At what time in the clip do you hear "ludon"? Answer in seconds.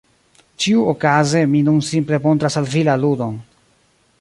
3.05-3.37